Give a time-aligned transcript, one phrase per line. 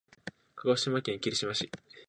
[0.55, 1.69] 鹿児島県霧島市